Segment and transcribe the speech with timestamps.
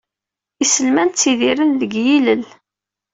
[0.63, 2.43] Iselman ttidiren deg yilel.